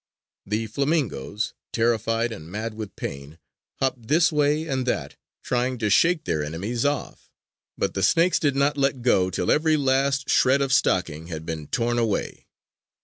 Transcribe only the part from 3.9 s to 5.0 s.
this way and